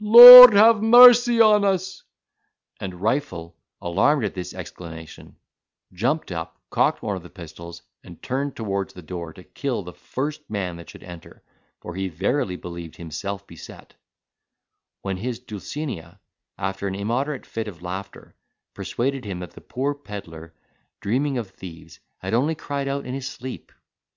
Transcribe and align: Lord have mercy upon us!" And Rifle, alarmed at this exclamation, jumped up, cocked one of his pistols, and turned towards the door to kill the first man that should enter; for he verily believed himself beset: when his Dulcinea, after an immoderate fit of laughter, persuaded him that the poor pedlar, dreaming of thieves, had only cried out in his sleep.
Lord 0.00 0.54
have 0.54 0.82
mercy 0.82 1.38
upon 1.38 1.64
us!" 1.64 2.02
And 2.80 3.00
Rifle, 3.00 3.54
alarmed 3.80 4.24
at 4.24 4.34
this 4.34 4.52
exclamation, 4.52 5.36
jumped 5.92 6.32
up, 6.32 6.58
cocked 6.68 7.00
one 7.00 7.14
of 7.16 7.22
his 7.22 7.30
pistols, 7.30 7.80
and 8.02 8.20
turned 8.20 8.56
towards 8.56 8.92
the 8.92 9.02
door 9.02 9.32
to 9.34 9.44
kill 9.44 9.84
the 9.84 9.92
first 9.92 10.50
man 10.50 10.74
that 10.78 10.90
should 10.90 11.04
enter; 11.04 11.44
for 11.80 11.94
he 11.94 12.08
verily 12.08 12.56
believed 12.56 12.96
himself 12.96 13.46
beset: 13.46 13.94
when 15.02 15.18
his 15.18 15.38
Dulcinea, 15.38 16.18
after 16.58 16.88
an 16.88 16.96
immoderate 16.96 17.46
fit 17.46 17.68
of 17.68 17.80
laughter, 17.80 18.34
persuaded 18.74 19.24
him 19.24 19.38
that 19.38 19.52
the 19.52 19.60
poor 19.60 19.94
pedlar, 19.94 20.54
dreaming 20.98 21.38
of 21.38 21.50
thieves, 21.50 22.00
had 22.18 22.34
only 22.34 22.56
cried 22.56 22.88
out 22.88 23.06
in 23.06 23.14
his 23.14 23.28
sleep. 23.28 23.70